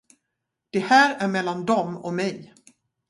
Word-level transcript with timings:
Det 0.69 0.79
här 0.79 1.15
är 1.17 1.27
mellan 1.27 1.65
dom 1.65 1.97
och 1.97 2.13
mig. 2.13 2.53